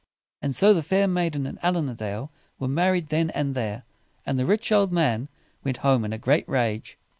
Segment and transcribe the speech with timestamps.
[0.41, 3.83] And so the fair maiden and Allin a Dale were married then and there,
[4.25, 5.27] and the rich old man
[5.63, 6.97] went home in a great rage.